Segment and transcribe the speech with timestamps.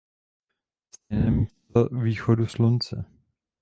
[0.95, 3.05] Stejné místo za východu Slunce.